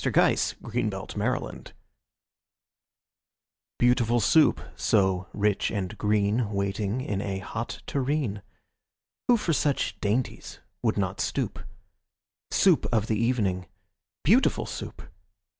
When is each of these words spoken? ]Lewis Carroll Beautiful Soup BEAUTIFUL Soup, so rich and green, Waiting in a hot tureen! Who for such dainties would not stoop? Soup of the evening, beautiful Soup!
]Lewis 0.03 0.55
Carroll 0.63 1.01
Beautiful 1.13 1.51
Soup 1.61 1.73
BEAUTIFUL 3.77 4.19
Soup, 4.19 4.59
so 4.75 5.27
rich 5.31 5.69
and 5.69 5.95
green, 5.99 6.49
Waiting 6.49 7.01
in 7.01 7.21
a 7.21 7.37
hot 7.37 7.83
tureen! 7.85 8.41
Who 9.27 9.37
for 9.37 9.53
such 9.53 9.99
dainties 9.99 10.57
would 10.81 10.97
not 10.97 11.21
stoop? 11.21 11.59
Soup 12.49 12.87
of 12.91 13.05
the 13.05 13.15
evening, 13.23 13.67
beautiful 14.23 14.65
Soup! 14.65 15.03